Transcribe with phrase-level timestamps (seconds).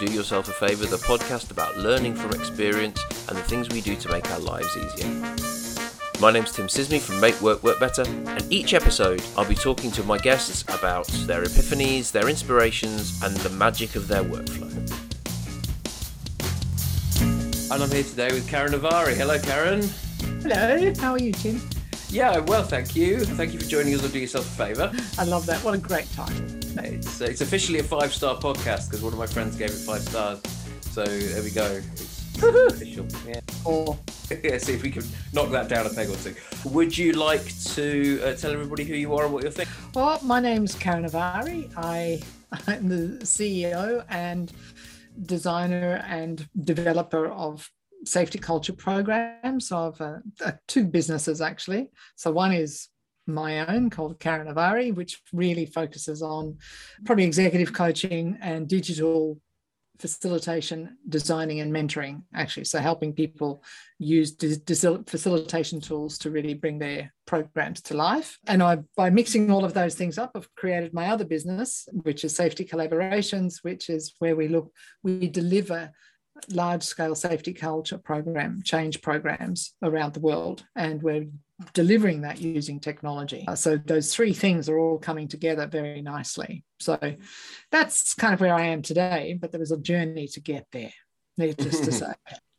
[0.00, 2.98] Do Yourself a Favour, the podcast about learning from experience
[3.28, 5.10] and the things we do to make our lives easier.
[6.22, 9.90] My name's Tim Sisney from Make Work Work Better, and each episode I'll be talking
[9.90, 14.70] to my guests about their epiphanies, their inspirations, and the magic of their workflow.
[17.70, 19.14] And I'm here today with Karen Avari.
[19.14, 19.82] Hello, Karen.
[20.40, 21.60] Hello, how are you, Tim?
[22.08, 23.20] Yeah, well, thank you.
[23.20, 24.92] Thank you for joining us on Do Yourself a Favour.
[25.18, 25.62] I love that.
[25.62, 26.49] What a great title.
[27.00, 30.02] It's, it's officially a five star podcast because one of my friends gave it five
[30.02, 30.42] stars.
[30.82, 31.80] So there we go.
[31.92, 33.06] It's official.
[33.26, 33.40] Yeah.
[33.64, 33.98] Or
[34.44, 36.34] yeah, see if we can knock that down a peg or two.
[36.66, 39.74] Would you like to uh, tell everybody who you are and what you're thinking?
[39.94, 41.72] well, my name's Karen Avari.
[41.74, 42.20] I
[42.66, 44.52] I'm the CEO and
[45.22, 47.66] designer and developer of
[48.04, 51.88] safety culture programs of uh, uh, two businesses actually.
[52.16, 52.88] So one is
[53.32, 56.58] my own called Karen Avari, which really focuses on
[57.04, 59.40] probably executive coaching and digital
[60.00, 62.64] facilitation, designing, and mentoring, actually.
[62.64, 63.62] So, helping people
[63.98, 68.38] use facilitation tools to really bring their programs to life.
[68.46, 72.24] And I, by mixing all of those things up, I've created my other business, which
[72.24, 75.92] is Safety Collaborations, which is where we look, we deliver
[76.48, 81.26] large scale safety culture program change programs around the world and we're
[81.74, 86.64] delivering that using technology uh, so those three things are all coming together very nicely
[86.78, 86.98] so
[87.70, 90.92] that's kind of where i am today but there was a journey to get there
[91.36, 92.12] needless to say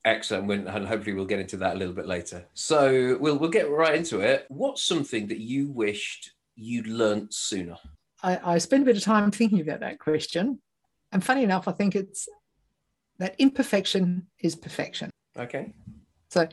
[0.04, 2.48] Excellent, and hopefully we'll get into that a little bit later.
[2.56, 4.48] So we'll we'll get right into it.
[4.50, 7.76] What's something that you wished you'd learnt sooner?
[8.24, 10.60] I, I spent a bit of time thinking about that question,
[11.12, 12.28] and funny enough, I think it's
[13.20, 15.12] that imperfection is perfection.
[15.38, 15.72] Okay.
[16.32, 16.48] So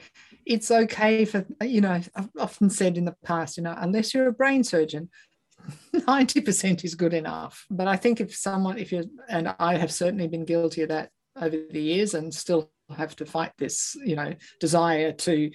[0.44, 4.26] it's okay for, you know, I've often said in the past, you know, unless you're
[4.26, 5.08] a brain surgeon,
[5.94, 7.64] 90% is good enough.
[7.70, 11.10] But I think if someone, if you're, and I have certainly been guilty of that
[11.40, 15.50] over the years and still have to fight this, you know, desire to,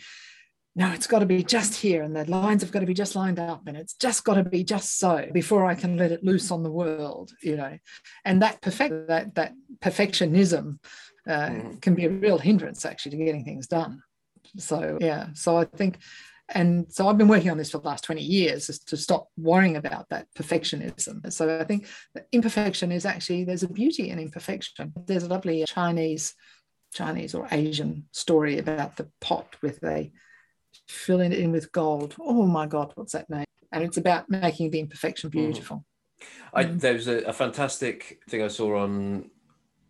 [0.75, 3.15] no, it's got to be just here and the lines have got to be just
[3.15, 6.23] lined up and it's just got to be just so before I can let it
[6.23, 7.77] loose on the world, you know.
[8.25, 10.79] And that perfect that that perfectionism
[11.27, 11.81] uh, mm.
[11.81, 14.01] can be a real hindrance actually to getting things done.
[14.57, 15.99] So yeah, so I think,
[16.49, 19.27] and so I've been working on this for the last 20 years is to stop
[19.37, 21.31] worrying about that perfectionism.
[21.31, 21.87] So I think
[22.31, 24.93] imperfection is actually there's a beauty in imperfection.
[25.05, 26.35] There's a lovely Chinese,
[26.93, 30.11] Chinese or Asian story about the pot with a
[30.87, 32.15] filling it in with gold.
[32.19, 33.45] Oh my God, what's that name?
[33.71, 35.33] And it's about making the imperfection mm.
[35.33, 35.77] beautiful.
[35.77, 35.83] Mm.
[36.53, 39.29] I, there was a, a, fantastic thing I saw on,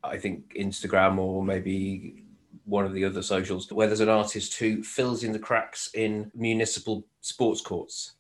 [0.04, 2.23] I think, Instagram or maybe
[2.66, 6.32] one of the other socials, where there's an artist who fills in the cracks in
[6.34, 8.14] municipal sports courts.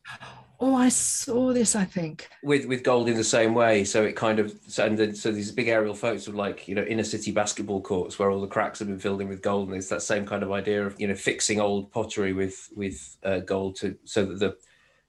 [0.60, 1.76] Oh, I saw this.
[1.76, 3.84] I think with with gold in the same way.
[3.84, 6.84] So it kind of and then, so these big aerial photos of like you know
[6.84, 9.78] inner city basketball courts where all the cracks have been filled in with gold, and
[9.78, 13.40] it's that same kind of idea of you know fixing old pottery with with uh,
[13.40, 14.56] gold to so that the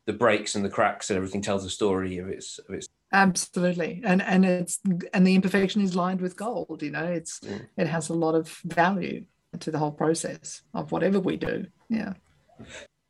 [0.07, 4.03] the breaks and the cracks and everything tells a story of its of its absolutely
[4.05, 4.81] and and it's
[5.15, 7.67] and the imperfection is lined with gold you know it's mm.
[7.77, 9.25] it has a lot of value
[9.61, 12.13] to the whole process of whatever we do yeah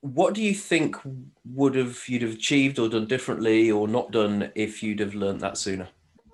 [0.05, 0.99] what do you think
[1.47, 5.41] would have you'd have achieved or done differently or not done if you'd have learned
[5.41, 5.89] that sooner?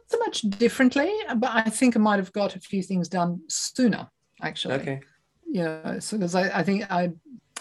[0.09, 4.11] So much differently, but I think I might have got a few things done sooner,
[4.43, 4.75] actually.
[4.75, 5.01] Okay.
[5.47, 7.13] yeah so because I, I think I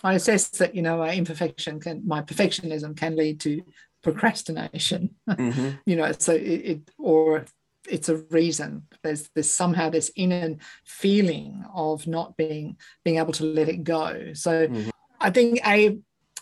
[0.03, 3.61] I assess that you know my imperfection can my perfectionism can lead to
[4.03, 5.15] procrastination.
[5.29, 5.69] Mm-hmm.
[5.85, 7.45] you know, so it, it or
[7.87, 10.55] it's a reason there's there's somehow this inner
[10.85, 14.89] feeling of not being being able to let it go so mm-hmm.
[15.21, 15.97] I think a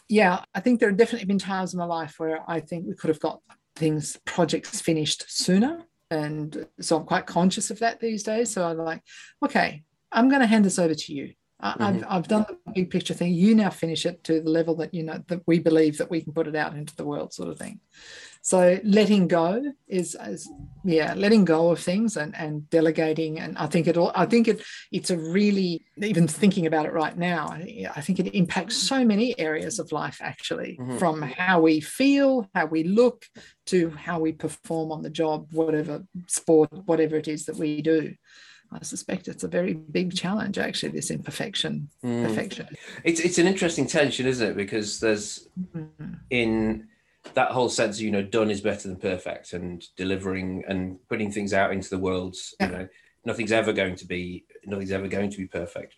[0.10, 2.96] yeah, I think there have definitely been times in my life where I think we
[2.96, 3.42] could have got
[3.76, 5.84] things, projects finished sooner.
[6.10, 8.52] And so I'm quite conscious of that these days.
[8.52, 9.02] So I'm like,
[9.44, 11.34] okay, I'm going to hand this over to you.
[11.64, 11.84] Mm-hmm.
[11.84, 13.34] I've, I've done the big picture thing.
[13.34, 16.22] You now finish it to the level that you know that we believe that we
[16.22, 17.80] can put it out into the world, sort of thing.
[18.42, 20.50] So letting go is, is
[20.86, 23.40] yeah, letting go of things and, and delegating.
[23.40, 26.94] And I think it all, I think it it's a really even thinking about it
[26.94, 30.98] right now, I think it impacts so many areas of life actually, mm-hmm.
[30.98, 33.26] from how we feel, how we look,
[33.66, 38.14] to how we perform on the job, whatever sport, whatever it is that we do.
[38.72, 42.24] I suspect it's a very big challenge, actually, this imperfection, mm.
[42.28, 42.68] perfection.
[43.04, 44.58] It's it's an interesting tension, isn't it?
[44.58, 46.14] Because there's mm-hmm.
[46.30, 46.88] in
[47.34, 51.54] that whole sense, you know, done is better than perfect, and delivering and putting things
[51.54, 52.36] out into the world.
[52.60, 52.66] Yeah.
[52.66, 52.88] You know,
[53.26, 55.96] nothing's ever going to be nothing's ever going to be perfect.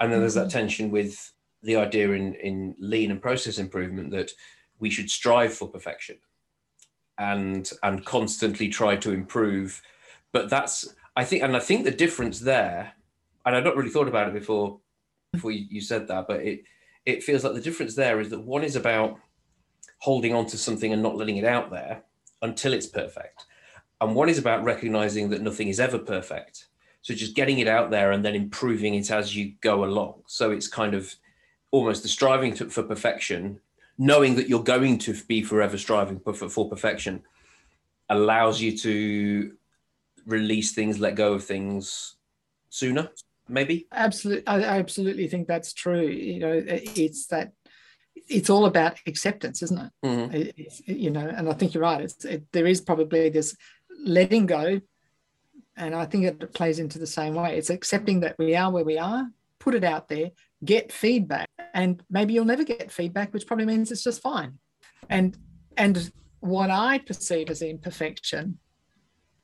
[0.00, 0.58] And then there's that mm-hmm.
[0.58, 1.32] tension with
[1.62, 4.30] the idea in in lean and process improvement that
[4.78, 6.18] we should strive for perfection
[7.18, 9.82] and and constantly try to improve.
[10.32, 12.92] But that's I think, and I think the difference there,
[13.44, 14.80] and I've not really thought about it before
[15.32, 16.64] before you, said that, but it
[17.06, 19.18] it feels like the difference there is that one is about
[19.98, 22.02] holding on to something and not letting it out there
[22.42, 23.46] until it's perfect,
[24.00, 26.66] and one is about recognizing that nothing is ever perfect.
[27.02, 30.22] So just getting it out there and then improving it as you go along.
[30.26, 31.12] So it's kind of
[31.72, 33.58] almost the striving to, for perfection,
[33.98, 37.22] knowing that you're going to be forever striving for, for perfection,
[38.08, 39.52] allows you to
[40.26, 42.16] release things, let go of things
[42.68, 43.10] sooner,
[43.48, 43.86] maybe.
[43.92, 46.06] Absolutely, I absolutely think that's true.
[46.06, 47.52] You know, it's that
[48.28, 49.92] it's all about acceptance, isn't it?
[50.04, 50.50] Mm-hmm.
[50.56, 52.02] It's, you know, and I think you're right.
[52.02, 53.56] It's it, there is probably this
[54.04, 54.80] letting go,
[55.76, 57.56] and I think it plays into the same way.
[57.56, 59.26] It's accepting that we are where we are,
[59.58, 60.30] put it out there,
[60.64, 64.58] get feedback, and maybe you'll never get feedback, which probably means it's just fine.
[65.08, 65.36] And
[65.76, 68.58] and what I perceive as imperfection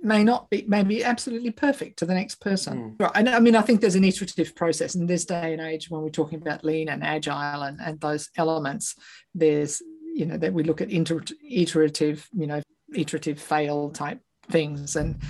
[0.00, 2.96] may not be maybe absolutely perfect to the next person.
[2.98, 3.10] Mm.
[3.14, 6.02] And I mean, I think there's an iterative process in this day and age when
[6.02, 8.94] we're talking about lean and agile and, and those elements.
[9.34, 9.82] There's
[10.14, 12.62] you know that we look at inter- iterative, you know,
[12.94, 15.20] iterative fail type things, and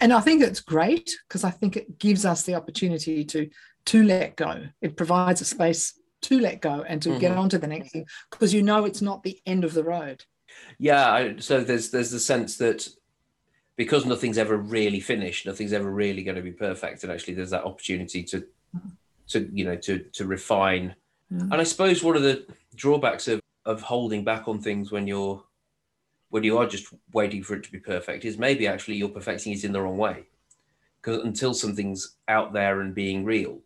[0.00, 3.48] and I think it's great because I think it gives us the opportunity to
[3.86, 4.64] to let go.
[4.80, 7.18] It provides a space to let go and to mm-hmm.
[7.18, 9.84] get on to the next thing because you know it's not the end of the
[9.84, 10.24] road.
[10.78, 12.88] Yeah, so there's there's the sense that
[13.78, 17.50] because nothing's ever really finished, nothing's ever really going to be perfect, and actually there's
[17.50, 18.44] that opportunity to
[19.28, 20.94] to you know to to refine.
[21.32, 21.52] Mm.
[21.52, 22.44] And I suppose one of the
[22.74, 25.42] drawbacks of of holding back on things when you're
[26.30, 29.52] when you are just waiting for it to be perfect is maybe actually you're perfecting
[29.52, 30.26] it in the wrong way.
[31.00, 33.60] Because until something's out there and being real,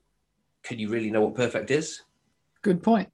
[0.62, 2.02] can you really know what perfect is?
[2.60, 3.08] Good point.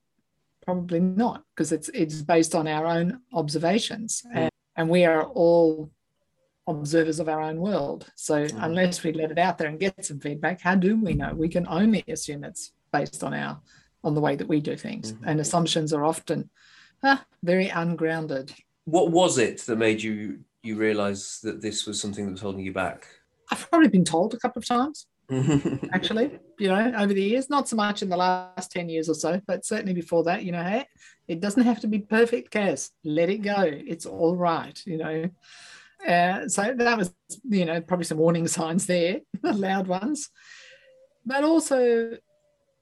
[0.67, 4.33] Probably not, because it's it's based on our own observations, mm.
[4.35, 5.91] and, and we are all
[6.69, 8.07] observers of our own world.
[8.15, 8.59] So mm.
[8.63, 11.35] unless we let it out there and get some feedback, how do we know?
[11.35, 13.61] We can only assume it's based on our
[14.05, 15.29] on the way that we do things, mm-hmm.
[15.29, 16.49] and assumptions are often
[17.03, 18.53] ah, very ungrounded.
[18.85, 22.65] What was it that made you you realize that this was something that was holding
[22.65, 23.07] you back?
[23.51, 25.07] I've probably been told a couple of times.
[25.93, 29.15] actually, you know, over the years, not so much in the last 10 years or
[29.15, 30.87] so, but certainly before that, you know, hey,
[31.27, 32.91] it doesn't have to be perfect, Kaz.
[33.05, 33.63] Let it go.
[33.63, 35.31] It's all right, you know.
[36.07, 37.13] Uh, so that was,
[37.45, 40.31] you know, probably some warning signs there, loud ones.
[41.27, 42.17] But also,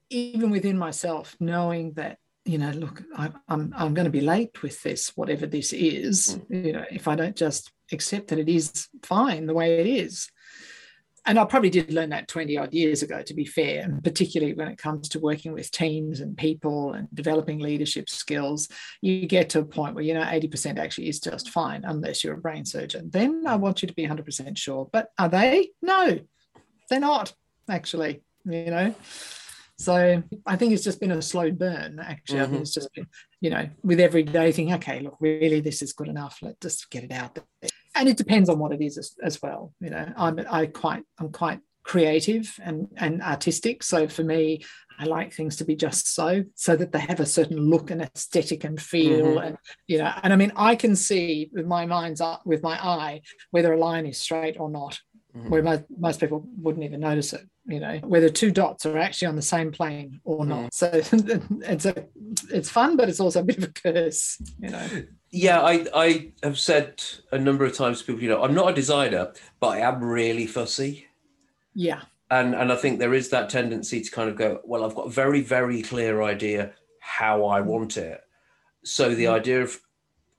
[0.09, 4.61] even within myself, knowing that, you know, look, I, I'm, I'm going to be late
[4.61, 6.65] with this, whatever this is, mm.
[6.65, 10.29] you know, if I don't just accept that it is fine the way it is.
[11.27, 14.53] And I probably did learn that 20 odd years ago, to be fair, and particularly
[14.53, 18.69] when it comes to working with teams and people and developing leadership skills,
[19.01, 22.35] you get to a point where, you know, 80% actually is just fine, unless you're
[22.35, 23.09] a brain surgeon.
[23.11, 24.89] Then I want you to be 100% sure.
[24.91, 25.71] But are they?
[25.81, 26.17] No,
[26.89, 27.33] they're not,
[27.69, 28.95] actually, you know.
[29.79, 31.99] So I think it's just been a slow burn.
[31.99, 32.43] Actually, mm-hmm.
[32.43, 32.61] I think mm-hmm.
[32.61, 33.07] it's just been,
[33.41, 34.73] you know, with every day thing.
[34.75, 36.39] Okay, look, really, this is good enough.
[36.41, 39.41] Let's just get it out there and it depends on what it is as, as
[39.41, 39.73] well.
[39.79, 43.83] You know, I'm I quite I'm quite creative and and artistic.
[43.83, 44.63] So for me,
[44.99, 48.01] I like things to be just so, so that they have a certain look and
[48.01, 49.45] aesthetic and feel, mm-hmm.
[49.45, 50.11] and you know.
[50.23, 53.79] And I mean, I can see with my mind's eye, with my eye whether a
[53.79, 54.99] line is straight or not,
[55.35, 55.49] mm-hmm.
[55.49, 57.47] where most, most people wouldn't even notice it.
[57.65, 60.49] You know, whether two dots are actually on the same plane or mm-hmm.
[60.49, 60.73] not.
[60.73, 62.05] So it's a
[62.51, 64.41] it's fun, but it's also a bit of a curse.
[64.59, 64.87] You know
[65.31, 68.71] yeah, I, I have said a number of times to people, you know, I'm not
[68.71, 71.07] a designer, but I am really fussy.
[71.73, 72.01] Yeah.
[72.29, 75.07] And and I think there is that tendency to kind of go, well, I've got
[75.07, 78.21] a very, very clear idea how I want it.
[78.83, 79.33] So the mm.
[79.33, 79.79] idea of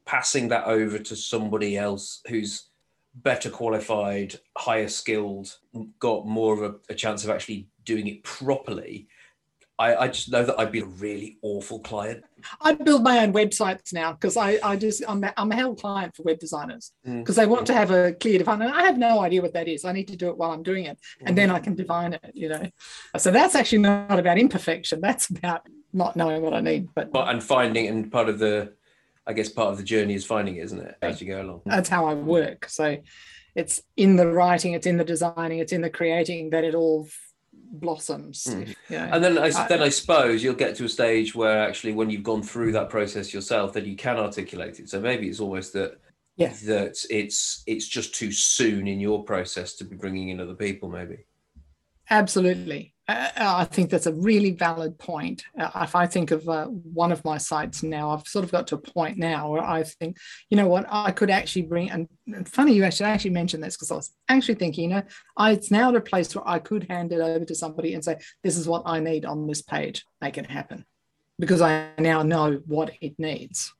[0.04, 2.68] passing that over to somebody else who's
[3.14, 5.56] better qualified, higher skilled,
[5.98, 9.08] got more of a, a chance of actually doing it properly
[9.78, 12.24] I, I, just know that I'd be a really awful client.
[12.60, 16.16] I build my own websites now because I, I just I'm, I'm a hell client
[16.16, 17.38] for web designers because mm.
[17.38, 18.60] they want to have a clear define.
[18.62, 19.84] And I have no idea what that is.
[19.84, 21.36] I need to do it while I'm doing it, and mm.
[21.36, 22.32] then I can define it.
[22.34, 22.70] You know,
[23.16, 25.00] so that's actually not about imperfection.
[25.00, 26.88] That's about not knowing what I need.
[26.94, 28.74] But, but and finding and part of the,
[29.26, 31.62] I guess part of the journey is finding it, isn't it, as you go along.
[31.66, 32.68] That's how I work.
[32.68, 32.98] So
[33.54, 37.08] it's in the writing, it's in the designing, it's in the creating that it all
[37.70, 38.44] blossoms.
[38.44, 38.68] Mm.
[38.68, 39.08] You know.
[39.12, 42.22] And then I, then I suppose you'll get to a stage where actually, when you've
[42.22, 44.88] gone through that process yourself, then you can articulate it.
[44.88, 45.98] So maybe it's almost that
[46.36, 46.52] yeah.
[46.66, 50.88] that it's it's just too soon in your process to be bringing in other people.
[50.88, 51.18] Maybe.
[52.10, 55.42] Absolutely, uh, I think that's a really valid point.
[55.58, 58.66] Uh, if I think of uh, one of my sites now, I've sort of got
[58.68, 60.18] to a point now where I think,
[60.50, 63.76] you know what, I could actually bring, and, and funny you actually actually mentioned this
[63.76, 65.02] because I was actually thinking, you know,
[65.38, 68.04] I, it's now at a place where I could hand it over to somebody and
[68.04, 70.84] say, this is what I need on this page, make it happen.
[71.38, 73.72] Because I now know what it needs.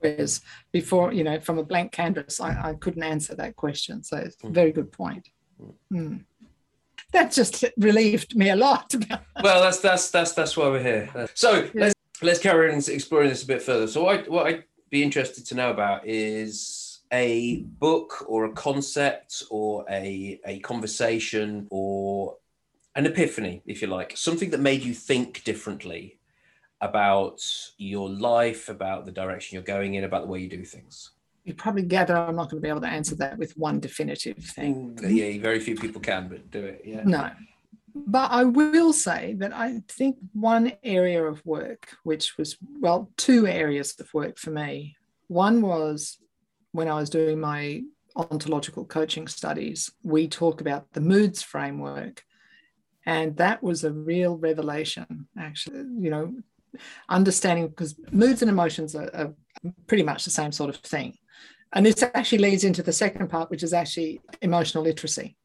[0.00, 4.02] Whereas before, you know, from a blank canvas, I, I couldn't answer that question.
[4.02, 5.26] So it's a very good point.
[5.90, 6.24] Mm
[7.14, 8.94] that just relieved me a lot.
[9.42, 11.28] well, that's that's that's that's why we're here.
[11.34, 13.86] So let's let's carry on exploring this a bit further.
[13.86, 18.52] So what, I, what I'd be interested to know about is a book or a
[18.52, 22.36] concept or a a conversation or
[22.96, 26.20] an epiphany, if you like, something that made you think differently
[26.80, 27.42] about
[27.76, 31.10] your life, about the direction you're going in, about the way you do things
[31.44, 34.38] you probably gather I'm not going to be able to answer that with one definitive
[34.38, 34.96] thing.
[34.96, 36.82] Mm, yeah, very few people can, but do it.
[36.84, 37.02] Yeah.
[37.04, 37.30] No.
[37.94, 43.46] But I will say that I think one area of work, which was, well, two
[43.46, 44.96] areas of work for me.
[45.28, 46.18] One was
[46.72, 47.82] when I was doing my
[48.16, 52.22] ontological coaching studies, we talk about the moods framework.
[53.06, 55.84] And that was a real revelation, actually.
[56.00, 56.34] You know,
[57.08, 59.34] understanding because moods and emotions are, are
[59.86, 61.16] pretty much the same sort of thing
[61.74, 65.36] and this actually leads into the second part, which is actually emotional literacy.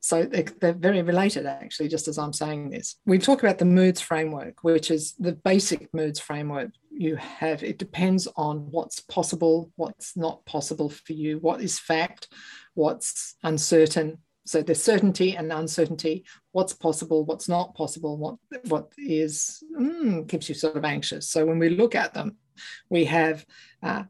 [0.00, 2.96] So they're, very related, actually, just as I'm saying this.
[3.06, 7.62] We talk about the moods framework, which is the basic moods framework you have.
[7.62, 12.28] It depends on what's possible, what's not possible for you, what is fact,
[12.74, 14.18] what's uncertain.
[14.46, 16.24] So there's certainty and uncertainty.
[16.52, 18.36] What's possible, what's not possible, what
[18.68, 21.28] what is mm, keeps you sort of anxious.
[21.28, 22.36] So when we look at them,
[22.88, 23.44] we have
[23.82, 24.04] uh,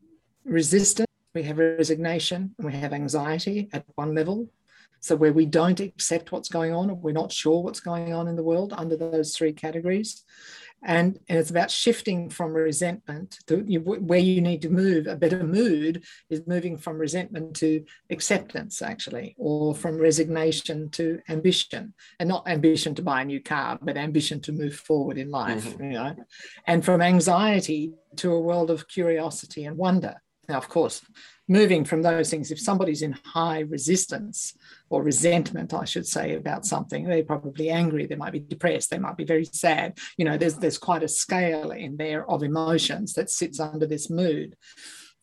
[0.44, 1.07] resistance
[1.38, 4.48] we have resignation and we have anxiety at one level.
[5.00, 8.26] So, where we don't accept what's going on, or we're not sure what's going on
[8.26, 10.24] in the world under those three categories.
[10.82, 15.06] And, and it's about shifting from resentment to where you need to move.
[15.06, 21.94] A better mood is moving from resentment to acceptance, actually, or from resignation to ambition,
[22.18, 25.64] and not ambition to buy a new car, but ambition to move forward in life.
[25.64, 25.84] Mm-hmm.
[25.84, 26.16] You know,
[26.66, 30.16] and from anxiety to a world of curiosity and wonder.
[30.48, 31.02] Now, of course,
[31.46, 34.54] moving from those things, if somebody's in high resistance
[34.88, 38.98] or resentment, I should say, about something, they're probably angry, they might be depressed, they
[38.98, 39.98] might be very sad.
[40.16, 44.08] You know, there's, there's quite a scale in there of emotions that sits under this
[44.08, 44.56] mood.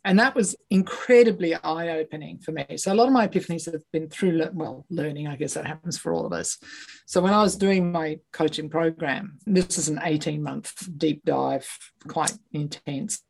[0.04, 2.66] And that was incredibly eye opening for me.
[2.78, 5.98] So, a lot of my epiphanies have been through, well, learning, I guess that happens
[5.98, 6.60] for all of us.
[7.08, 11.68] So, when I was doing my coaching program, this is an 18 month deep dive,
[12.08, 13.24] quite intense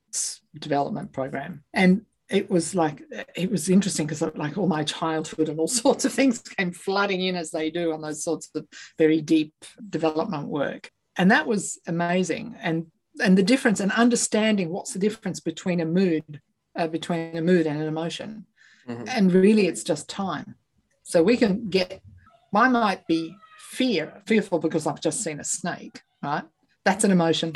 [0.60, 1.64] development program.
[1.74, 3.04] And it was like
[3.36, 7.22] it was interesting because like all my childhood and all sorts of things came flooding
[7.22, 9.54] in as they do on those sorts of very deep
[9.90, 10.92] development work.
[11.18, 12.56] And that was amazing.
[12.62, 12.88] And
[13.22, 16.42] and the difference and understanding what's the difference between a mood
[16.78, 18.46] uh, between a mood and an emotion.
[18.88, 19.06] Mm-hmm.
[19.08, 20.56] and really it's just time.
[21.02, 22.02] So we can get
[22.54, 26.44] I might be fear fearful because i've just seen a snake right?
[26.86, 27.54] That's an emotion.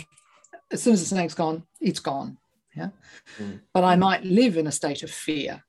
[0.71, 2.37] As soon as the snake's gone it's gone
[2.79, 2.89] yeah.
[3.45, 3.61] Mm.
[3.73, 5.63] But I might live in a state of fear.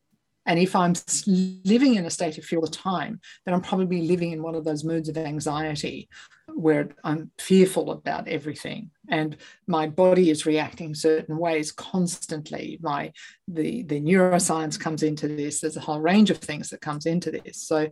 [0.47, 0.95] And if I'm
[1.27, 4.55] living in a state of fear all the time, then I'm probably living in one
[4.55, 6.09] of those moods of anxiety
[6.55, 9.37] where I'm fearful about everything and
[9.67, 12.79] my body is reacting certain ways constantly.
[12.83, 13.13] My
[13.47, 15.61] the, the neuroscience comes into this.
[15.61, 17.63] There's a whole range of things that comes into this.
[17.63, 17.89] So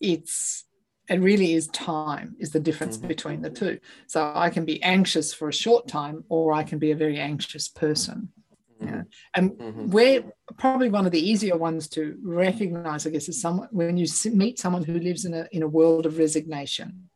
[0.00, 0.64] it's
[1.08, 3.08] it really is time is the difference mm-hmm.
[3.08, 3.78] between the two.
[4.06, 7.20] So I can be anxious for a short time or I can be a very
[7.20, 8.30] anxious person.
[8.86, 9.02] Yeah.
[9.34, 9.90] And mm-hmm.
[9.90, 10.24] we're
[10.56, 14.58] probably one of the easier ones to recognize, I guess, is someone when you meet
[14.58, 17.08] someone who lives in a in a world of resignation,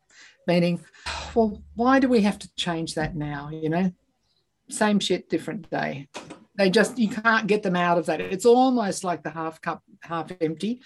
[0.47, 0.81] meaning,
[1.35, 3.51] well, why do we have to change that now?
[3.51, 3.93] You know,
[4.69, 6.09] same shit, different day.
[6.57, 8.21] They just you can't get them out of that.
[8.21, 10.83] It's almost like the half cup, half empty.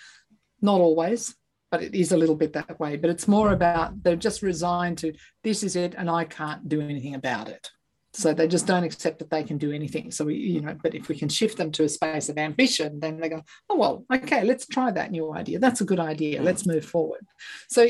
[0.60, 1.34] Not always,
[1.70, 2.96] but it is a little bit that way.
[2.96, 6.80] But it's more about they're just resigned to this is it, and I can't do
[6.80, 7.70] anything about it.
[8.14, 10.11] So they just don't accept that they can do anything.
[10.11, 13.00] So we, you know, but if we can shift them to a space of ambition,
[13.00, 15.59] then they go, oh well, okay, let's try that new idea.
[15.59, 16.40] That's a good idea.
[16.40, 16.45] Mm.
[16.45, 17.26] Let's move forward.
[17.69, 17.88] So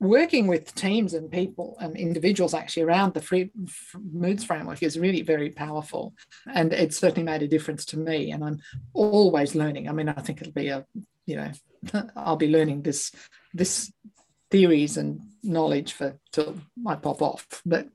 [0.00, 3.50] working with teams and people and individuals actually around the free
[4.12, 6.14] moods framework is really very powerful
[6.54, 8.58] and it certainly made a difference to me and i'm
[8.94, 10.86] always learning i mean i think it'll be a
[11.26, 11.52] you know
[12.16, 13.12] i'll be learning this
[13.52, 13.92] this
[14.50, 17.86] theories and knowledge for till i pop off but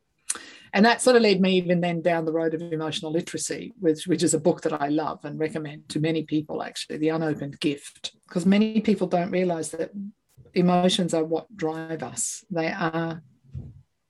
[0.76, 4.08] and that sort of led me even then down the road of emotional literacy, which,
[4.08, 7.62] which is a book that I love and recommend to many people, actually, The Unopened
[7.62, 9.92] Gift, because many people don't realize that
[10.54, 12.44] emotions are what drive us.
[12.52, 13.24] They are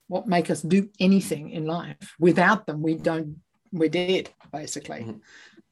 [0.08, 2.16] what make us do anything in life.
[2.18, 3.36] Without them, we don't,
[3.70, 5.02] we're dead, basically.
[5.02, 5.18] Mm-hmm.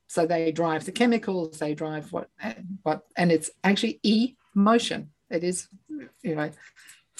[0.07, 2.29] So they drive the chemicals, they drive what,
[2.85, 4.01] what, and it's actually
[4.55, 5.11] emotion.
[5.29, 5.67] It is,
[6.23, 6.51] you know,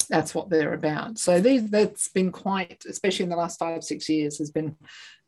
[0.07, 1.19] that's what they're about.
[1.19, 4.77] So these, that's been quite, especially in the last five, six years, has been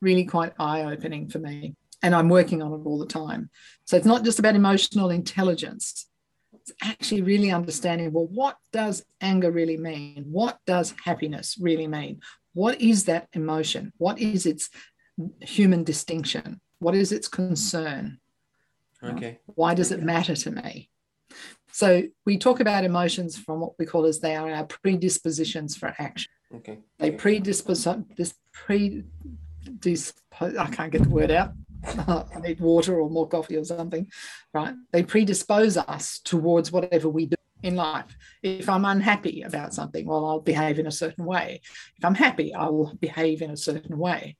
[0.01, 1.75] really quite eye opening for me.
[2.03, 3.51] And I'm working on it all the time.
[3.85, 6.07] So it's not just about emotional intelligence.
[6.53, 10.27] It's actually really understanding well, what does anger really mean?
[10.31, 12.21] What does happiness really mean?
[12.55, 13.93] What is that emotion?
[13.99, 14.71] What is its
[15.41, 16.61] human distinction?
[16.79, 18.19] What is its concern?
[19.03, 19.39] Okay.
[19.47, 20.91] Why does it matter to me?
[21.77, 25.95] So we talk about emotions from what we call as they are our predispositions for
[25.99, 26.33] action.
[26.55, 26.79] Okay.
[26.97, 29.05] They predispose this pre
[30.41, 31.53] I can't get the word out.
[31.85, 34.11] I need water or more coffee or something,
[34.55, 34.75] right?
[34.91, 38.17] They predispose us towards whatever we do in life.
[38.43, 41.61] If I'm unhappy about something, well, I'll behave in a certain way.
[41.99, 44.39] If I'm happy, I will behave in a certain way.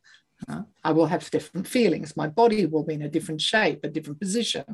[0.49, 2.17] Uh, I will have different feelings.
[2.17, 4.65] My body will be in a different shape, a different position.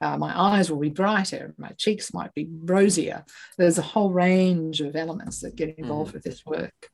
[0.00, 1.54] Uh, my eyes will be brighter.
[1.56, 3.24] My cheeks might be rosier.
[3.56, 6.14] There's a whole range of elements that get involved mm.
[6.14, 6.90] with this work.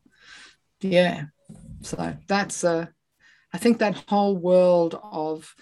[0.80, 1.24] Yeah.
[1.80, 2.86] So that's, uh,
[3.52, 5.52] I think that whole world of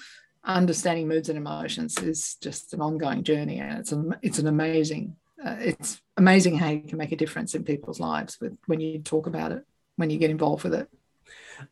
[0.45, 3.59] understanding moods and emotions is just an ongoing journey.
[3.59, 7.55] And it's, a, it's an amazing, uh, it's amazing how you can make a difference
[7.55, 9.65] in people's lives with, when you talk about it,
[9.97, 10.89] when you get involved with it.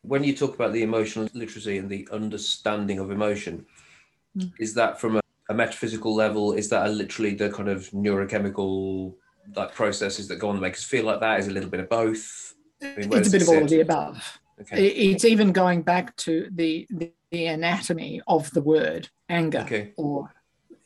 [0.01, 3.65] When you talk about the emotional literacy and the understanding of emotion,
[4.37, 4.51] mm.
[4.59, 6.53] is that from a, a, metaphysical level?
[6.53, 9.15] Is that literally the kind of neurochemical
[9.55, 11.39] like processes that go on to make us feel like that?
[11.39, 12.55] Is a little bit of both?
[12.81, 14.39] I mean, it's a bit of all of the above.
[14.61, 14.87] Okay.
[14.87, 19.93] It's even going back to the, the, the anatomy of the word anger okay.
[19.95, 20.29] or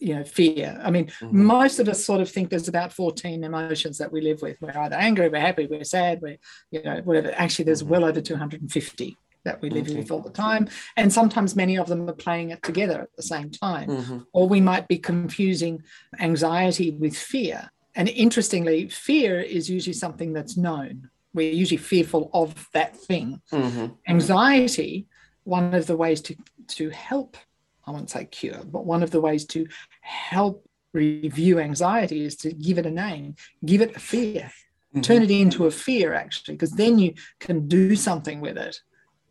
[0.03, 1.45] you know fear i mean mm-hmm.
[1.45, 4.77] most of us sort of think there's about 14 emotions that we live with we're
[4.77, 6.37] either angry we're happy we're sad we're
[6.71, 7.91] you know whatever actually there's mm-hmm.
[7.91, 9.97] well over 250 that we live okay.
[9.97, 10.67] with all the time
[10.97, 14.19] and sometimes many of them are playing it together at the same time mm-hmm.
[14.33, 15.81] or we might be confusing
[16.19, 22.67] anxiety with fear and interestingly fear is usually something that's known we're usually fearful of
[22.73, 23.87] that thing mm-hmm.
[24.07, 25.07] anxiety
[25.45, 26.35] one of the ways to
[26.67, 27.37] to help
[27.85, 29.67] I won't say cure, but one of the ways to
[30.01, 34.51] help review anxiety is to give it a name, give it a fear,
[34.93, 35.01] mm-hmm.
[35.01, 38.79] turn it into a fear actually, because then you can do something with it.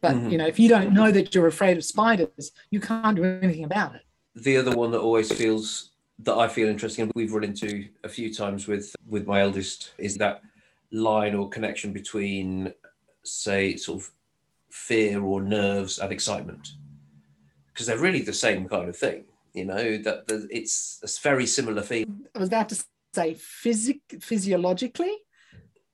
[0.00, 0.30] But mm-hmm.
[0.30, 3.64] you know, if you don't know that you're afraid of spiders, you can't do anything
[3.64, 4.02] about it.
[4.34, 8.08] The other one that always feels that I feel interesting, and we've run into a
[8.08, 10.42] few times with with my eldest, is that
[10.90, 12.72] line or connection between,
[13.24, 14.10] say, sort of
[14.70, 16.72] fear or nerves and excitement
[17.72, 19.24] because they're really the same kind of thing.
[19.54, 22.26] You know that, it's a very similar thing.
[22.35, 25.12] I was about to say physic physiologically,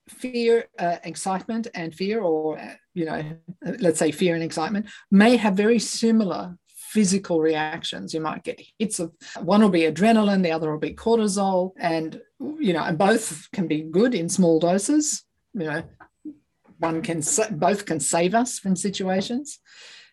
[0.08, 3.22] fear, uh, excitement, and fear, or uh, you know,
[3.80, 8.14] let's say fear and excitement, may have very similar physical reactions.
[8.14, 12.20] You might get hits of one will be adrenaline, the other will be cortisol, and
[12.38, 15.24] you know, and both can be good in small doses.
[15.54, 15.82] You know,
[16.78, 19.58] one can both can save us from situations.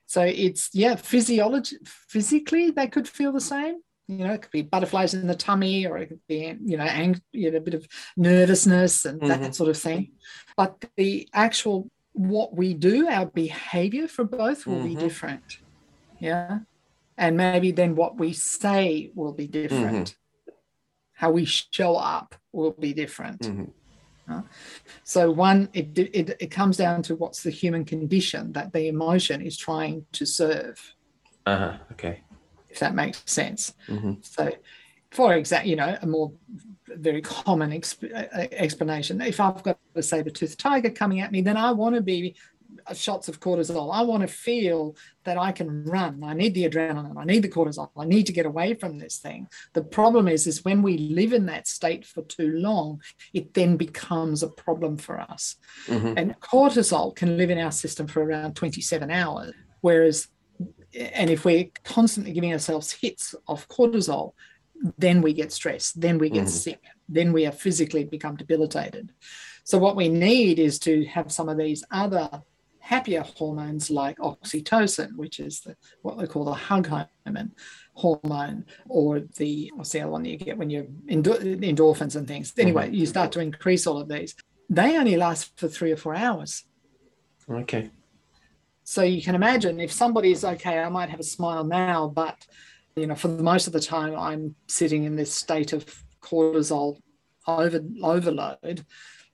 [0.08, 3.78] So it's yeah, physiology physically they could feel the same.
[4.08, 6.84] You know, it could be butterflies in the tummy, or it could be you know,
[6.84, 9.41] ang- you know a bit of nervousness and mm-hmm.
[9.41, 10.12] that sort of thing.
[10.56, 14.88] But the actual what we do, our behavior for both will mm-hmm.
[14.88, 15.58] be different.
[16.20, 16.60] Yeah.
[17.18, 20.15] And maybe then what we say will be different.
[20.15, 20.54] Mm-hmm.
[21.13, 23.41] How we show up will be different.
[25.03, 29.41] So one, it, it, it comes down to what's the human condition that the emotion
[29.41, 30.95] is trying to serve.
[31.45, 31.77] Uh-huh.
[31.91, 32.23] Okay.
[32.69, 33.73] If that makes sense.
[33.88, 34.13] Mm-hmm.
[34.21, 34.51] So,
[35.11, 36.33] for example, you know, a more
[36.88, 38.11] very common exp-
[38.51, 39.21] explanation.
[39.21, 42.35] If I've got a saber tooth tiger coming at me, then I want to be
[42.93, 43.93] shots of cortisol.
[43.93, 46.24] I want to feel that I can run.
[46.24, 47.17] I need the adrenaline.
[47.17, 47.89] I need the cortisol.
[47.98, 49.48] I need to get away from this thing.
[49.74, 53.02] The problem is, is when we live in that state for too long,
[53.34, 55.56] it then becomes a problem for us.
[55.88, 56.13] Mm-hmm.
[56.17, 60.28] And cortisol can live in our system for around 27 hours, whereas
[61.13, 64.34] and if we're constantly giving ourselves hits of cortisol,
[64.98, 66.48] then we get stressed, then we get mm-hmm.
[66.48, 69.12] sick, then we are physically become debilitated.
[69.63, 72.30] So what we need is to have some of these other
[72.86, 77.52] happier hormones like oxytocin, which is the, what they call the hug hormone,
[77.93, 82.54] hormone, or the what's the other one you get when you're endorphins and things.
[82.60, 82.93] Anyway, mm-hmm.
[82.93, 84.36] you start to increase all of these.
[84.69, 86.63] They only last for three or four hours.
[87.50, 87.89] Okay.
[88.84, 92.38] So you can imagine if somebody's okay, I might have a smile now, but
[92.95, 95.86] you know, for the most of the time, I'm sitting in this state of
[96.21, 97.00] cortisol
[97.48, 98.86] over overload.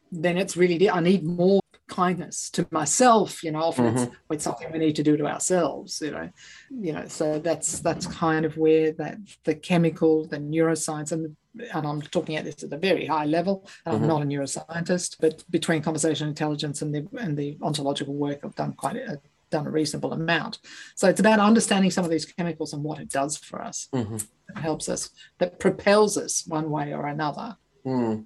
[0.09, 1.60] Then it's really I need more
[1.91, 4.03] kindness to myself you know often mm-hmm.
[4.03, 6.29] it's, it's something we need to do to ourselves you know
[6.69, 11.35] you know so that's that's kind of where that the chemical the neuroscience and
[11.73, 13.67] and I'm talking at this at a very high level.
[13.85, 14.03] Mm-hmm.
[14.03, 18.55] I'm not a neuroscientist, but between conversation intelligence and the and the ontological work, I've
[18.55, 19.19] done quite a,
[19.51, 20.59] done a reasonable amount.
[20.95, 23.89] So it's about understanding some of these chemicals and what it does for us.
[23.93, 24.15] Mm-hmm.
[24.15, 27.57] It helps us, that propels us one way or another.
[27.85, 28.25] Mm.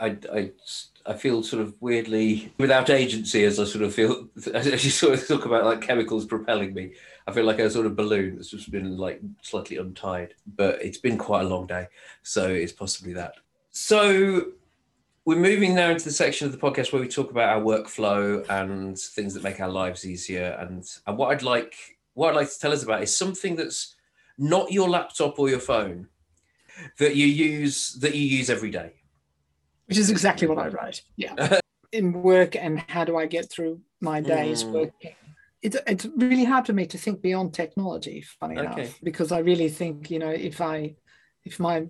[0.00, 0.50] I, I,
[1.06, 5.14] I feel sort of weirdly without agency as I sort of feel as you sort
[5.14, 6.92] of talk about like chemicals propelling me.
[7.26, 10.34] I feel like a sort of balloon that's just been like slightly untied.
[10.56, 11.88] But it's been quite a long day,
[12.22, 13.34] so it's possibly that.
[13.70, 14.52] So
[15.26, 18.48] we're moving now into the section of the podcast where we talk about our workflow
[18.48, 20.56] and things that make our lives easier.
[20.60, 21.74] And and what I'd like
[22.14, 23.96] what I'd like to tell us about is something that's
[24.38, 26.08] not your laptop or your phone
[26.98, 28.92] that you use that you use every day
[29.90, 31.02] which is exactly what I write.
[31.16, 31.58] Yeah.
[31.92, 34.70] in work and how do I get through my days mm.
[34.70, 35.14] working?
[35.62, 38.82] It's, it's really hard for me to think beyond technology, funny okay.
[38.82, 40.94] enough, because I really think, you know, if I,
[41.44, 41.88] if my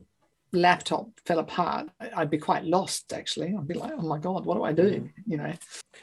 [0.52, 3.54] laptop fell apart, I'd be quite lost actually.
[3.56, 4.82] I'd be like, oh my God, what do I do?
[4.82, 5.10] Mm.
[5.26, 5.52] You know.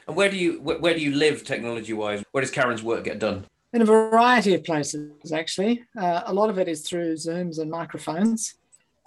[0.06, 2.22] And where do you, where, where do you live technology wise?
[2.30, 3.44] Where does Karen's work get done?
[3.72, 5.82] In a variety of places, actually.
[5.98, 8.54] Uh, a lot of it is through Zooms and microphones.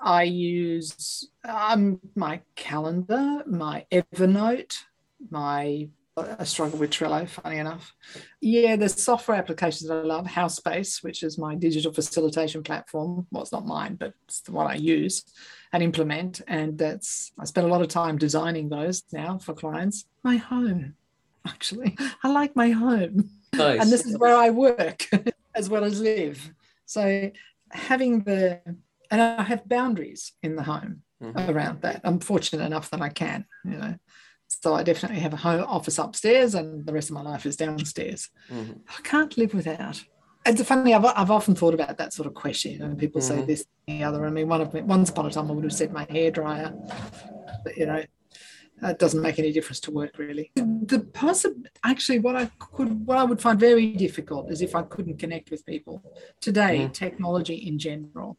[0.01, 4.75] I use um, my calendar, my Evernote,
[5.29, 7.95] my I struggle with Trello, funny enough.
[8.41, 10.27] Yeah, there's software applications that I love.
[10.27, 13.27] Howspace, which is my digital facilitation platform.
[13.31, 15.23] Well, it's not mine, but it's the one I use
[15.71, 16.41] and implement.
[16.47, 20.05] And that's I spend a lot of time designing those now for clients.
[20.21, 20.95] My home,
[21.47, 21.97] actually.
[22.23, 23.29] I like my home.
[23.53, 23.81] Nice.
[23.81, 25.07] And this is where I work
[25.55, 26.51] as well as live.
[26.85, 27.31] So
[27.71, 28.59] having the
[29.11, 31.49] and I have boundaries in the home mm-hmm.
[31.49, 32.01] around that.
[32.03, 33.95] I'm fortunate enough that I can, you know.
[34.47, 37.55] So I definitely have a home office upstairs, and the rest of my life is
[37.55, 38.29] downstairs.
[38.49, 38.73] Mm-hmm.
[38.89, 40.03] I can't live without.
[40.45, 40.93] It's funny.
[40.93, 43.39] I've, I've often thought about that sort of question, and people mm-hmm.
[43.39, 44.25] say this, and the other.
[44.25, 46.73] I mean, one of once upon a time I would have said my hair dryer,
[47.63, 48.03] but you know,
[48.83, 50.51] it doesn't make any difference to work really.
[50.55, 54.81] The possible, actually, what I could, what I would find very difficult is if I
[54.83, 56.03] couldn't connect with people
[56.41, 56.79] today.
[56.79, 56.91] Mm-hmm.
[56.91, 58.37] Technology in general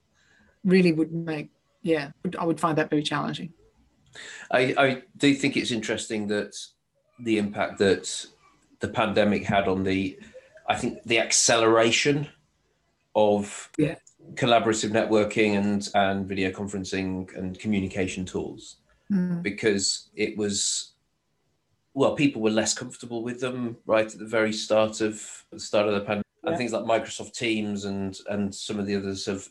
[0.64, 1.50] really would make
[1.82, 3.52] yeah i would find that very challenging
[4.50, 6.54] i i do think it's interesting that
[7.20, 8.26] the impact that
[8.80, 10.18] the pandemic had on the
[10.68, 12.28] i think the acceleration
[13.14, 13.96] of yeah.
[14.34, 18.76] collaborative networking and and video conferencing and communication tools
[19.10, 19.42] mm.
[19.42, 20.92] because it was
[21.94, 25.86] well people were less comfortable with them right at the very start of the start
[25.86, 26.50] of the pandemic yeah.
[26.50, 29.46] and things like microsoft teams and and some of the others have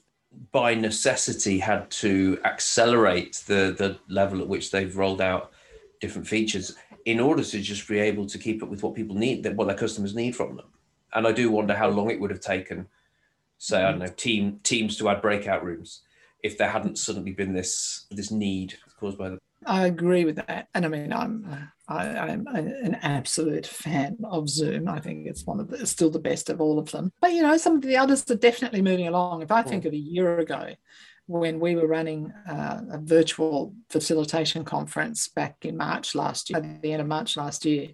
[0.51, 5.51] by necessity had to accelerate the the level at which they've rolled out
[5.99, 9.43] different features in order to just be able to keep up with what people need
[9.43, 10.67] that what their customers need from them.
[11.13, 12.87] And i do wonder how long it would have taken
[13.57, 14.05] say i don't mm-hmm.
[14.05, 16.01] know team teams to add breakout rooms
[16.41, 20.69] if there hadn't suddenly been this this need caused by the I agree with that,
[20.73, 24.87] and I mean, I'm I, am an absolute fan of Zoom.
[24.87, 27.11] I think it's one of the still the best of all of them.
[27.19, 29.41] But you know, some of the others are definitely moving along.
[29.41, 30.75] If I think of a year ago,
[31.27, 36.81] when we were running uh, a virtual facilitation conference back in March last year, at
[36.81, 37.89] the end of March last year,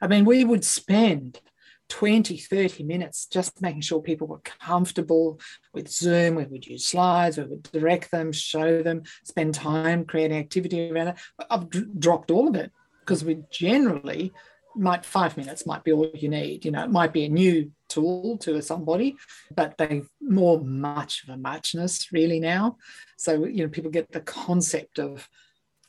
[0.00, 1.40] I mean, we would spend
[1.88, 5.40] 20, 30 minutes just making sure people were comfortable
[5.72, 6.34] with Zoom.
[6.34, 11.08] We would use slides, we would direct them, show them, spend time creating activity around
[11.08, 11.16] it.
[11.50, 12.72] I've d- dropped all of it
[13.08, 14.30] because we generally
[14.76, 16.62] might five minutes might be all you need.
[16.64, 19.16] You know, it might be a new tool to somebody,
[19.56, 22.76] but they more much of a muchness really now.
[23.16, 25.26] So, you know, people get the concept of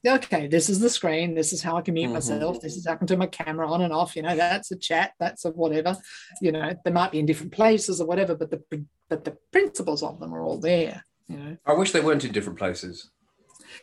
[0.08, 1.36] okay, this is the screen.
[1.36, 2.14] This is how I can mute mm-hmm.
[2.14, 2.62] myself.
[2.62, 4.16] This is how I can turn my camera on and off.
[4.16, 5.12] You know, that's a chat.
[5.20, 5.98] That's a whatever.
[6.42, 8.64] You know, they might be in different places or whatever, but the
[9.10, 11.04] but the principles of them are all there.
[11.28, 13.12] You know, I wish they weren't in different places.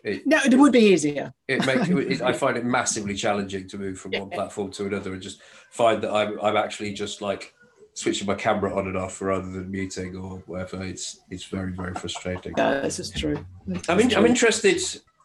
[0.03, 1.33] It, no, it would be easier.
[1.49, 4.21] It makes it, I find it massively challenging to move from yeah.
[4.21, 7.55] one platform to another and just find that I'm I'm actually just like
[7.95, 10.83] switching my camera on and off rather than muting or whatever.
[10.83, 12.55] It's it's very very frustrating.
[12.57, 13.45] No, this is true.
[13.67, 14.19] This I'm in, true.
[14.19, 14.81] I'm interested.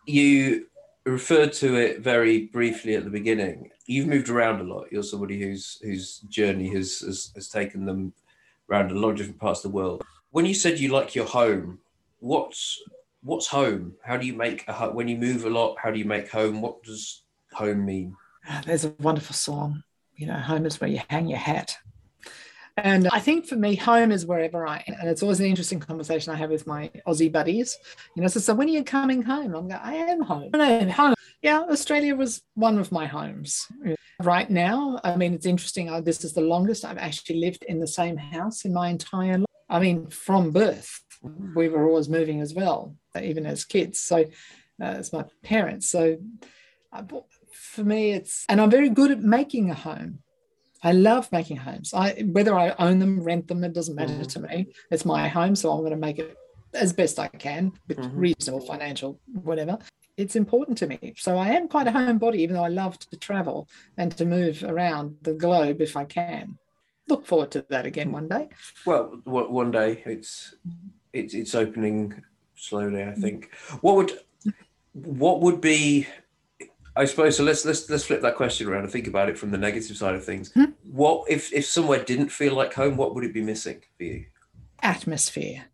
[0.05, 0.67] You
[1.05, 3.71] referred to it very briefly at the beginning.
[3.85, 4.91] You've moved around a lot.
[4.91, 8.13] You're somebody whose whose journey has, has has taken them
[8.69, 10.03] around a lot of different parts of the world.
[10.29, 11.79] When you said you like your home,
[12.19, 12.81] what's
[13.23, 13.93] what's home?
[14.03, 14.95] How do you make a home?
[14.95, 16.61] When you move a lot, how do you make home?
[16.61, 18.15] What does home mean?
[18.65, 19.83] There's a wonderful song.
[20.15, 21.77] You know, home is where you hang your hat.
[22.77, 24.95] And I think for me, home is wherever I am.
[24.99, 27.77] And it's always an interesting conversation I have with my Aussie buddies.
[28.15, 29.53] You know, so, so when are you coming home?
[29.53, 30.51] I'm going, I am home.
[30.53, 31.13] I am home.
[31.41, 33.67] Yeah, Australia was one of my homes.
[34.21, 35.89] Right now, I mean, it's interesting.
[35.89, 39.39] Uh, this is the longest I've actually lived in the same house in my entire
[39.39, 39.47] life.
[39.69, 41.01] I mean, from birth,
[41.55, 43.99] we were always moving as well, even as kids.
[43.99, 44.25] So,
[44.81, 45.89] uh, as my parents.
[45.89, 46.17] So,
[46.93, 47.03] uh,
[47.53, 50.19] for me, it's, and I'm very good at making a home.
[50.83, 51.93] I love making homes.
[51.93, 54.23] I whether I own them, rent them, it doesn't matter mm-hmm.
[54.23, 54.67] to me.
[54.89, 56.35] It's my home, so I'm going to make it
[56.73, 58.17] as best I can with mm-hmm.
[58.17, 59.77] reasonable financial whatever.
[60.17, 61.13] It's important to me.
[61.17, 64.63] So I am quite a homebody, even though I love to travel and to move
[64.63, 66.57] around the globe if I can.
[67.07, 68.49] Look forward to that again one day.
[68.85, 70.55] Well, one day it's
[71.13, 72.23] it's it's opening
[72.61, 73.03] slowly.
[73.03, 73.51] I think.
[73.81, 74.19] What would
[74.93, 76.07] what would be
[76.95, 77.43] I suppose so.
[77.43, 80.15] Let's let's let's flip that question around and think about it from the negative side
[80.15, 80.51] of things.
[80.51, 80.65] Hmm?
[80.83, 82.97] What if if somewhere didn't feel like home?
[82.97, 84.25] What would it be missing for you?
[84.81, 85.65] Atmosphere.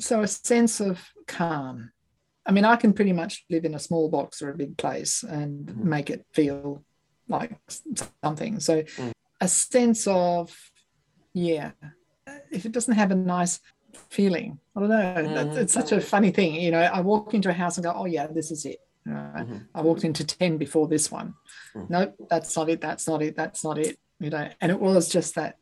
[0.00, 1.92] So a sense of calm.
[2.44, 5.22] I mean, I can pretty much live in a small box or a big place
[5.22, 5.84] and mm.
[5.84, 6.84] make it feel
[7.28, 7.56] like
[8.22, 8.60] something.
[8.60, 9.12] So mm.
[9.40, 10.54] a sense of
[11.32, 11.72] yeah.
[12.50, 13.60] If it doesn't have a nice
[14.10, 15.14] feeling, I don't know.
[15.16, 15.56] Mm.
[15.56, 16.54] It's such a funny thing.
[16.54, 19.58] You know, I walk into a house and go, oh yeah, this is it mm-hmm.
[19.74, 21.34] I walked into 10 before this one.
[21.74, 21.90] Mm.
[21.90, 22.80] Nope, that's not it.
[22.80, 23.36] That's not it.
[23.36, 23.98] That's not it.
[24.18, 25.58] You know, and it was just that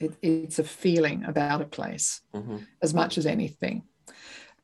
[0.00, 2.58] it, it's a feeling about a place mm-hmm.
[2.82, 3.82] as much as anything.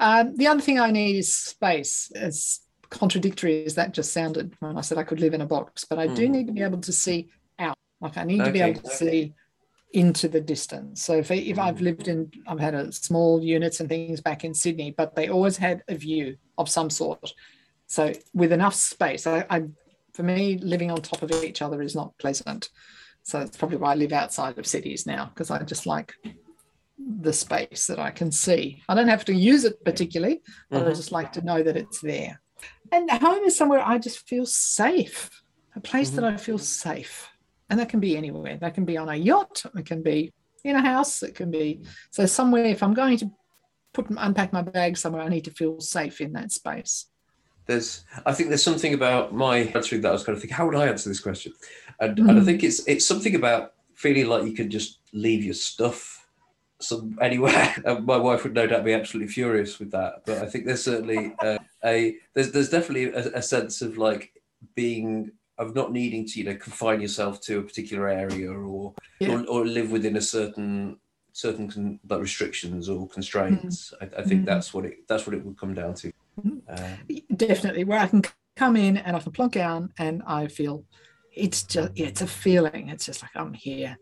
[0.01, 2.11] Um, the other thing I need is space.
[2.15, 5.85] As contradictory as that just sounded when I said I could live in a box,
[5.85, 6.17] but I mm.
[6.17, 7.77] do need to be able to see out.
[8.01, 8.49] Like I need okay.
[8.49, 9.35] to be able to see
[9.93, 11.03] into the distance.
[11.03, 14.55] So if, if I've lived in, I've had a small units and things back in
[14.55, 17.33] Sydney, but they always had a view of some sort.
[17.87, 19.65] So with enough space, I, I
[20.19, 22.71] for me, living on top of each other is not pleasant.
[23.23, 26.13] So it's probably why I live outside of cities now because I just like
[26.99, 28.83] the space that I can see.
[28.89, 30.91] I don't have to use it particularly, but mm-hmm.
[30.91, 32.41] I just like to know that it's there.
[32.91, 35.31] And home is somewhere I just feel safe,
[35.77, 36.23] a place mm-hmm.
[36.23, 37.29] that I feel safe.
[37.71, 38.57] And that can be anywhere.
[38.57, 40.33] That can be on a yacht, it can be
[40.65, 42.65] in a house, it can be so somewhere.
[42.65, 43.31] If I'm going to
[43.93, 47.07] put unpack my bag somewhere, I need to feel safe in that space
[47.69, 50.67] there's I think there's something about my answering that I was kind of thinking, how
[50.67, 51.53] would I answer this question?
[52.01, 52.29] And, mm-hmm.
[52.29, 52.47] and I mm-hmm.
[52.47, 56.27] think it's it's something about feeling like you can just leave your stuff
[56.81, 57.77] some anywhere.
[58.03, 61.35] my wife would no doubt be absolutely furious with that, but I think there's certainly
[61.41, 64.33] uh, a there's there's definitely a, a, sense of like
[64.75, 69.31] being of not needing to you know confine yourself to a particular area or yeah.
[69.31, 70.99] or, or, live within a certain
[71.33, 73.93] certain con- like restrictions or constraints.
[74.01, 74.15] Mm-hmm.
[74.15, 74.45] I, I, think mm-hmm.
[74.45, 76.13] that's what it that's what it would come down to.
[76.69, 76.91] Uh,
[77.35, 78.23] Definitely, where I can
[78.57, 80.85] come in and I can plunk down and I feel
[81.33, 82.89] it's just yeah, it's a feeling.
[82.89, 83.97] It's just like I'm here.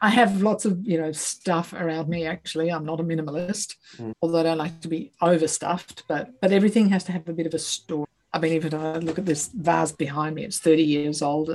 [0.00, 2.26] I have lots of you know stuff around me.
[2.26, 4.12] Actually, I'm not a minimalist, mm.
[4.22, 6.04] although I don't like to be overstuffed.
[6.08, 8.06] But but everything has to have a bit of a story.
[8.32, 11.50] I mean, even I look at this vase behind me, it's 30 years old.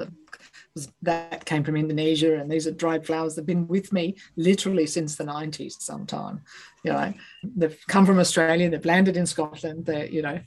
[1.04, 3.36] That came from Indonesia, and these are dried flowers.
[3.36, 6.42] They've been with me literally since the 90s, sometime.
[6.84, 9.86] You know, they've come from Australia, they've landed in Scotland.
[9.86, 10.42] They're, you know,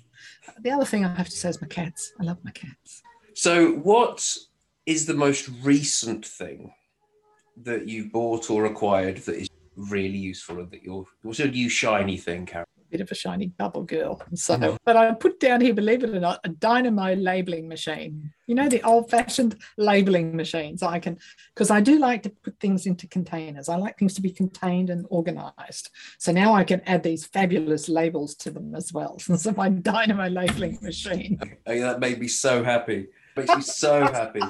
[0.61, 2.13] the other thing I have to say is my cats.
[2.21, 3.03] I love my cats.
[3.35, 4.37] So, what
[4.85, 6.73] is the most recent thing
[7.63, 11.71] that you bought or acquired that is really useful and that you're what's a new
[11.71, 12.68] shiny thing, Karen?
[12.91, 14.23] Bit of a shiny bubble girl.
[14.35, 14.77] So, mm-hmm.
[14.85, 18.33] but I put down here, believe it or not, a dynamo labeling machine.
[18.47, 20.83] You know, the old fashioned labeling machines.
[20.83, 21.19] I can,
[21.55, 23.69] because I do like to put things into containers.
[23.69, 25.91] I like things to be contained and organized.
[26.19, 29.19] So now I can add these fabulous labels to them as well.
[29.39, 31.39] So my dynamo labeling machine.
[31.67, 33.09] Oh, that made me so happy.
[33.37, 34.41] Makes me so happy.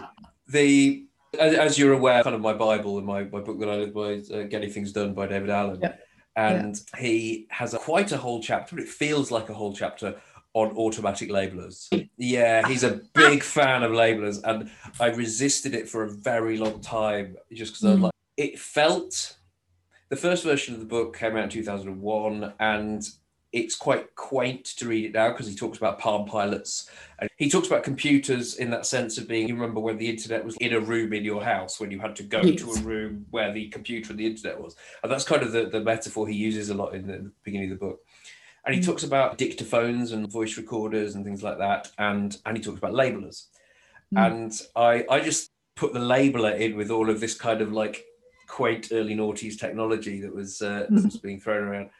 [0.46, 1.04] The
[1.38, 4.22] as, you're aware, kind of my Bible and my, my book that I live by,
[4.34, 5.80] uh, Getting Things Done by David Allen.
[5.82, 5.94] Yeah
[6.38, 7.00] and yeah.
[7.00, 8.78] he has a, quite a whole chapter.
[8.78, 10.14] It feels like a whole chapter
[10.54, 11.88] on automatic labelers.
[12.16, 14.70] Yeah, he's a big fan of labelers, and
[15.00, 17.98] I resisted it for a very long time just because mm.
[17.98, 19.36] I like it felt.
[20.10, 23.08] The first version of the book came out in 2001, and
[23.52, 27.48] it's quite quaint to read it now because he talks about Palm Pilots and he
[27.48, 29.48] talks about computers in that sense of being.
[29.48, 32.14] You remember when the internet was in a room in your house when you had
[32.16, 32.60] to go yes.
[32.60, 35.66] to a room where the computer and the internet was, and that's kind of the,
[35.66, 38.00] the metaphor he uses a lot in the beginning of the book.
[38.66, 38.84] And he mm.
[38.84, 42.92] talks about dictaphones and voice recorders and things like that, and and he talks about
[42.92, 43.46] labelers.
[44.14, 44.26] Mm.
[44.26, 48.04] And I I just put the labeler in with all of this kind of like
[48.46, 51.90] quaint early noughties technology that was uh, that was being thrown around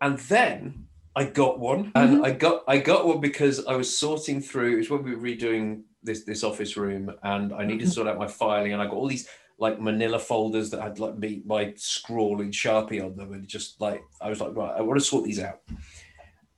[0.00, 2.24] and then I got one, and mm-hmm.
[2.24, 4.74] I got I got one because I was sorting through.
[4.74, 7.92] It was when we were redoing this this office room, and I needed to mm-hmm.
[7.92, 9.28] sort out my filing, and I got all these
[9.58, 14.02] like manila folders that had like me my scrawling sharpie on them and just like
[14.20, 15.60] i was like right i want to sort these out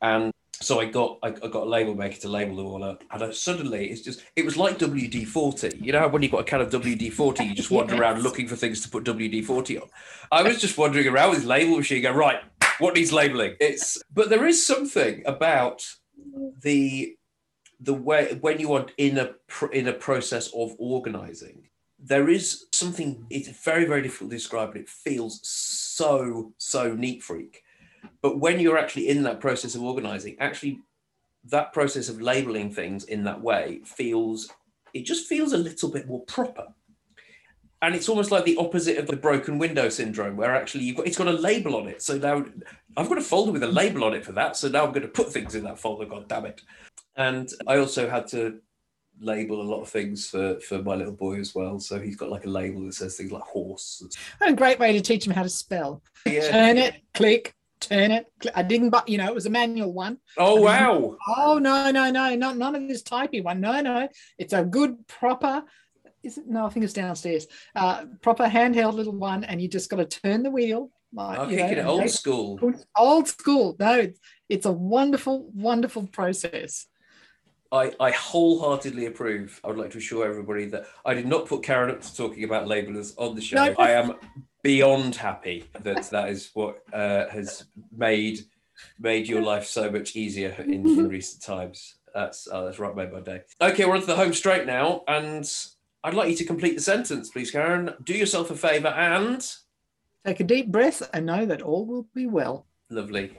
[0.02, 3.22] and so I got I, got a label maker to label them all up, and
[3.22, 5.70] I, suddenly it's just it was like WD forty.
[5.80, 8.00] You know how when you've got a can of WD forty, you just wander yes.
[8.00, 9.88] around looking for things to put WD forty on.
[10.32, 12.40] I was just wandering around with label machine, going right,
[12.78, 13.56] what needs labeling?
[13.60, 15.84] It's but there is something about
[16.62, 17.16] the
[17.80, 19.34] the way when you are in a
[19.72, 21.68] in a process of organizing
[22.00, 27.22] there is something it's very very difficult to describe but it feels so so neat
[27.22, 27.62] freak
[28.22, 30.80] but when you're actually in that process of organizing, actually
[31.44, 34.50] that process of labeling things in that way feels
[34.94, 36.66] it just feels a little bit more proper.
[37.80, 41.06] And it's almost like the opposite of the broken window syndrome, where actually you've got
[41.06, 42.02] it's got a label on it.
[42.02, 42.44] So now
[42.96, 44.56] I've got a folder with a label on it for that.
[44.56, 46.04] So now I'm going to put things in that folder.
[46.04, 46.60] God damn it!
[47.14, 48.60] And I also had to
[49.20, 51.78] label a lot of things for for my little boy as well.
[51.78, 54.02] So he's got like a label that says things like horse.
[54.40, 56.02] And a great way to teach him how to spell.
[56.26, 56.50] Yeah.
[56.50, 58.26] Turn it, click, turn it.
[58.54, 60.18] I didn't, but you know, it was a manual one.
[60.36, 61.16] Oh wow!
[61.36, 63.60] Oh no, no, no, not none of this typey one.
[63.60, 65.62] No, no, it's a good proper.
[66.28, 66.46] Is it?
[66.46, 67.46] No, I think it's downstairs.
[67.74, 70.90] Uh, proper handheld little one, and you just got to turn the wheel.
[71.14, 72.60] Like, you know, old school.
[72.94, 73.76] Old school.
[73.80, 74.12] No,
[74.50, 76.86] it's, a wonderful, wonderful process.
[77.72, 79.58] I, I wholeheartedly approve.
[79.64, 82.44] I would like to assure everybody that I did not put Karin up to talking
[82.44, 83.56] about labelers on the show.
[83.56, 83.74] No.
[83.78, 84.16] I am
[84.62, 87.64] beyond happy that that is what uh, has
[87.96, 88.40] made
[88.98, 91.96] made your life so much easier in, in recent times.
[92.14, 93.42] That's oh, that's right made my day.
[93.60, 95.50] Okay, we're on to the home straight now, and
[96.04, 97.94] I'd like you to complete the sentence, please, Karin.
[98.04, 99.44] Do yourself a favour and
[100.24, 102.66] take a deep breath and know that all will be well.
[102.90, 103.36] Lovely.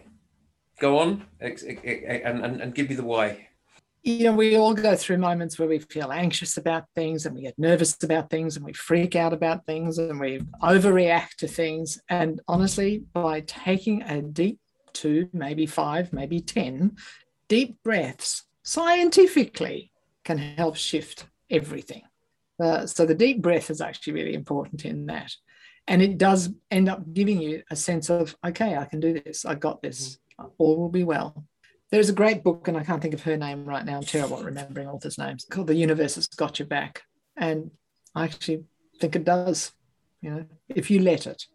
[0.80, 3.50] Go on and, and, and give me the why
[4.04, 7.42] you know, we all go through moments where we feel anxious about things and we
[7.42, 12.00] get nervous about things and we freak out about things and we overreact to things.
[12.08, 14.60] And honestly, by taking a deep
[14.94, 16.96] two, maybe five, maybe 10
[17.50, 19.92] deep breaths scientifically
[20.24, 22.04] can help shift everything.
[22.60, 25.32] Uh, so the deep breath is actually really important in that.
[25.88, 29.46] And it does end up giving you a sense of, okay, I can do this.
[29.46, 30.20] I got this.
[30.40, 30.52] Mm-hmm.
[30.58, 31.46] All will be well.
[31.92, 33.98] There's a great book, and I can't think of her name right now.
[33.98, 35.46] I'm terrible at remembering authors' names.
[35.50, 37.04] Called "The Universe Has Got Your Back,"
[37.36, 37.72] and
[38.14, 38.64] I actually
[39.00, 39.72] think it does.
[40.22, 41.46] You know, if you let it,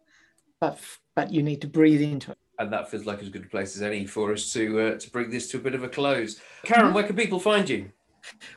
[0.59, 0.77] but
[1.15, 2.37] but you need to breathe into it.
[2.59, 5.09] And that feels like as good a place as any for us to uh, to
[5.09, 6.41] bring this to a bit of a close.
[6.63, 6.95] Karin, mm-hmm.
[6.95, 7.91] where can people find you?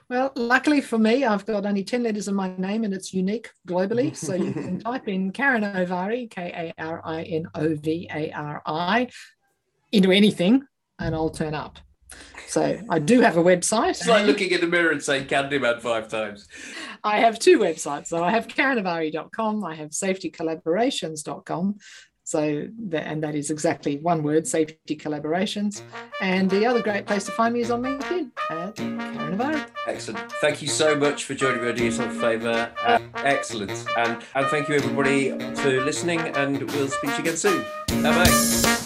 [0.09, 3.51] Well, luckily for me, I've got only 10 letters in my name and it's unique
[3.67, 4.17] globally.
[4.17, 8.33] So you can type in Karin Avari, K A R I N A V A
[8.33, 9.09] R I,
[9.93, 10.65] into anything
[10.99, 11.79] and I'll turn up.
[12.47, 13.91] So I do have a website.
[13.91, 16.49] It's like looking in the mirror and saying Candyman five times.
[17.05, 18.07] I have two websites.
[18.07, 21.77] So I have karinavari.com, I have safetycollaborations.com.
[22.29, 25.81] So, the, and that is exactly one word, safety collaborations.
[26.21, 29.67] And the other great place to find me is on LinkedIn at Karin Avari.
[29.87, 30.31] Excellent.
[30.33, 31.87] Thank you so much for joining me.
[31.87, 32.71] Yourself a favour.
[32.85, 33.73] Uh, excellent.
[33.97, 36.21] And, and thank you, everybody, for listening.
[36.21, 37.65] And we'll speak to you again soon.
[38.03, 38.78] Bye bye.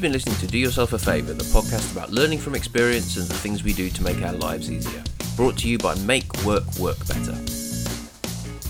[0.00, 3.28] You've been listening to Do Yourself a Favour, the podcast about learning from experience and
[3.28, 5.04] the things we do to make our lives easier.
[5.36, 7.32] Brought to you by Make Work Work Better.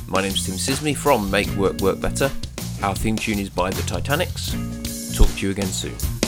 [0.08, 2.32] My name's Tim Sisney from Make Work Work Better.
[2.82, 4.56] Our theme tune is by The Titanics.
[5.16, 6.19] Talk to you again soon.